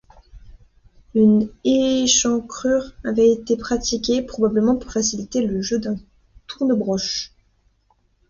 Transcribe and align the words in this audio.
Une 1.13 1.47
échancrure 1.63 2.91
avait 3.03 3.31
été 3.31 3.55
pratiquée, 3.55 4.23
probablement 4.23 4.75
pour 4.75 4.91
faciliter 4.91 5.45
le 5.45 5.61
jeu 5.61 5.77
d'un 5.77 5.95
tournebroche. 6.47 7.31